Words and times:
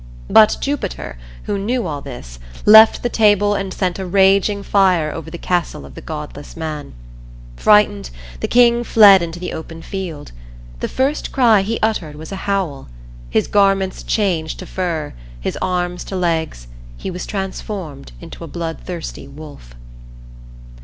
But 0.31 0.57
Jupiter, 0.61 1.19
who 1.43 1.59
knew 1.59 1.85
all 1.85 2.01
this, 2.01 2.39
left 2.65 3.03
the 3.03 3.07
table 3.07 3.53
and 3.53 3.71
sent 3.71 3.99
a 3.99 4.05
raging 4.07 4.63
fire 4.63 5.11
over 5.11 5.29
the 5.29 5.37
castle 5.37 5.85
of 5.85 5.93
the 5.93 6.01
godless 6.01 6.57
man. 6.57 6.95
Frightened, 7.55 8.09
the 8.39 8.47
king 8.47 8.83
fled 8.83 9.21
into 9.21 9.39
the 9.39 9.53
open 9.53 9.83
field. 9.83 10.31
The 10.79 10.87
first 10.87 11.31
cry 11.31 11.61
he 11.61 11.77
uttered 11.83 12.15
was 12.15 12.31
a 12.31 12.35
howl; 12.49 12.87
his 13.29 13.45
garments 13.45 14.01
changed 14.01 14.57
to 14.57 14.65
fur; 14.65 15.13
his 15.39 15.55
arms 15.61 16.03
to 16.05 16.15
legs; 16.15 16.65
he 16.97 17.11
was 17.11 17.27
transformed 17.27 18.11
into 18.19 18.43
a 18.43 18.47
bloodthirsty 18.47 19.27
wolf. 19.27 19.75